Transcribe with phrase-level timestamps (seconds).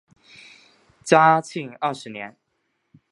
[1.03, 2.35] 嘉庆二十年。